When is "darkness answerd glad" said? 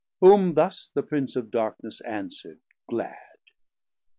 1.51-3.37